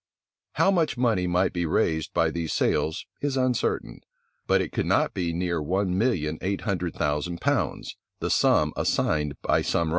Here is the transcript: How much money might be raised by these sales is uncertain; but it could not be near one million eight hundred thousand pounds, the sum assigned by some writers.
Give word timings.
How 0.53 0.71
much 0.71 0.97
money 0.97 1.27
might 1.27 1.53
be 1.53 1.67
raised 1.67 2.11
by 2.11 2.31
these 2.31 2.51
sales 2.53 3.05
is 3.21 3.37
uncertain; 3.37 4.01
but 4.47 4.59
it 4.59 4.71
could 4.71 4.87
not 4.87 5.13
be 5.13 5.31
near 5.31 5.61
one 5.61 5.95
million 5.95 6.39
eight 6.41 6.61
hundred 6.61 6.95
thousand 6.95 7.39
pounds, 7.39 7.97
the 8.19 8.31
sum 8.31 8.73
assigned 8.75 9.39
by 9.43 9.61
some 9.61 9.89
writers. 9.89 9.89